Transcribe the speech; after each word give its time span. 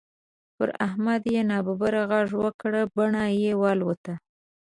پر 0.57 0.69
احمد 0.85 1.21
چې 1.27 1.31
يې 1.35 1.41
ناببره 1.49 2.01
غږ 2.11 2.29
وکړ؛ 2.43 2.73
بڼه 2.95 3.23
يې 3.41 3.53
والوته. 3.61 4.13